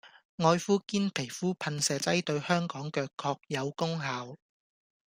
[0.37, 4.35] 愛膚堅皮膚噴射劑對香港腳確有功效